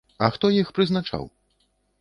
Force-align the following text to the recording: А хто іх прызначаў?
А 0.27 0.29
хто 0.37 0.51
іх 0.61 0.71
прызначаў? 0.79 1.29